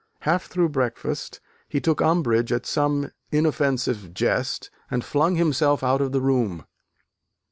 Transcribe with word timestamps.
Half 0.21 0.47
through 0.47 0.69
breakfast, 0.69 1.41
he 1.69 1.79
took 1.79 2.01
umbrage 2.01 2.51
at 2.51 2.65
some 2.65 3.11
inoffensive 3.31 4.15
jest, 4.15 4.71
and 4.89 5.05
flung 5.05 5.35
himself 5.35 5.83
out 5.83 6.01
of 6.01 6.11
the 6.11 6.21
room. 6.21 6.65